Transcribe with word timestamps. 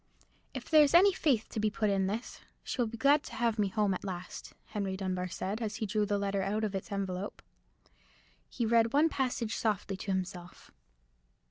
"If 0.55 0.67
there's 0.67 0.95
any 0.95 1.13
faith 1.13 1.45
to 1.49 1.59
be 1.59 1.69
put 1.69 1.91
in 1.91 2.07
this, 2.07 2.41
she 2.63 2.81
will 2.81 2.87
be 2.87 2.97
glad 2.97 3.21
to 3.25 3.35
have 3.35 3.59
me 3.59 3.67
home 3.67 3.93
at 3.93 4.03
last," 4.03 4.53
Henry 4.65 4.97
Dunbar 4.97 5.27
said, 5.27 5.61
as 5.61 5.75
he 5.75 5.85
drew 5.85 6.07
the 6.07 6.17
letter 6.17 6.41
out 6.41 6.63
of 6.63 6.73
its 6.73 6.91
envelope. 6.91 7.43
He 8.49 8.65
read 8.65 8.93
one 8.93 9.09
passage 9.09 9.55
softly 9.55 9.95
to 9.97 10.11
himself. 10.11 10.71